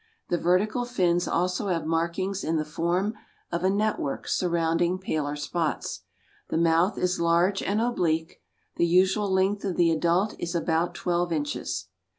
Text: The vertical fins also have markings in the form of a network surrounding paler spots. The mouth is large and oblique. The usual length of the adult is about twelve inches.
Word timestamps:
The 0.29 0.39
vertical 0.39 0.83
fins 0.83 1.27
also 1.27 1.67
have 1.67 1.85
markings 1.85 2.43
in 2.43 2.55
the 2.57 2.65
form 2.65 3.13
of 3.51 3.63
a 3.63 3.69
network 3.69 4.27
surrounding 4.27 4.97
paler 4.97 5.35
spots. 5.35 6.01
The 6.49 6.57
mouth 6.57 6.97
is 6.97 7.19
large 7.19 7.61
and 7.61 7.79
oblique. 7.79 8.41
The 8.77 8.87
usual 8.87 9.29
length 9.31 9.63
of 9.63 9.75
the 9.75 9.91
adult 9.91 10.33
is 10.39 10.55
about 10.55 10.95
twelve 10.95 11.31
inches. 11.31 11.85